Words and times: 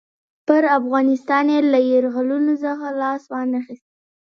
پر 0.47 0.63
افغانستان 0.79 1.45
یې 1.53 1.59
له 1.71 1.79
یرغلونو 1.91 2.53
څخه 2.63 2.87
لاس 3.01 3.23
وانه 3.31 3.59
خیست. 3.65 3.87